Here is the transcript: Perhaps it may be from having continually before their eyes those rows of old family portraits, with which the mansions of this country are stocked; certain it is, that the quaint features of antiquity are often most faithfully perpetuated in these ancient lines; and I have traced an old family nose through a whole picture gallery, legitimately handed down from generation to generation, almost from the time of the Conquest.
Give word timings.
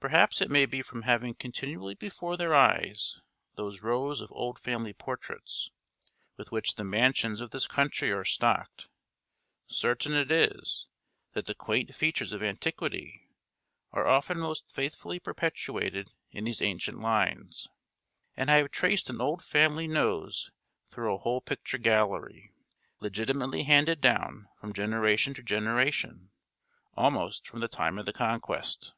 Perhaps 0.00 0.40
it 0.40 0.50
may 0.50 0.64
be 0.64 0.80
from 0.80 1.02
having 1.02 1.34
continually 1.34 1.94
before 1.94 2.38
their 2.38 2.54
eyes 2.54 3.20
those 3.56 3.82
rows 3.82 4.22
of 4.22 4.32
old 4.32 4.58
family 4.58 4.94
portraits, 4.94 5.70
with 6.38 6.50
which 6.50 6.76
the 6.76 6.84
mansions 6.84 7.42
of 7.42 7.50
this 7.50 7.66
country 7.66 8.10
are 8.10 8.24
stocked; 8.24 8.88
certain 9.66 10.14
it 10.14 10.30
is, 10.32 10.86
that 11.34 11.44
the 11.44 11.54
quaint 11.54 11.94
features 11.94 12.32
of 12.32 12.42
antiquity 12.42 13.28
are 13.92 14.06
often 14.06 14.38
most 14.38 14.74
faithfully 14.74 15.18
perpetuated 15.20 16.14
in 16.30 16.44
these 16.44 16.62
ancient 16.62 16.98
lines; 16.98 17.68
and 18.38 18.50
I 18.50 18.56
have 18.56 18.70
traced 18.70 19.10
an 19.10 19.20
old 19.20 19.44
family 19.44 19.86
nose 19.86 20.50
through 20.90 21.14
a 21.14 21.18
whole 21.18 21.42
picture 21.42 21.76
gallery, 21.76 22.54
legitimately 23.00 23.64
handed 23.64 24.00
down 24.00 24.48
from 24.58 24.72
generation 24.72 25.34
to 25.34 25.42
generation, 25.42 26.30
almost 26.94 27.46
from 27.46 27.60
the 27.60 27.68
time 27.68 27.98
of 27.98 28.06
the 28.06 28.14
Conquest. 28.14 28.94